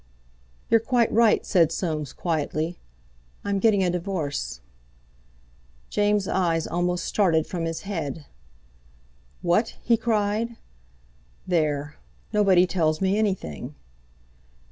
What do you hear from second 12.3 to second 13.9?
nobody tells me anything."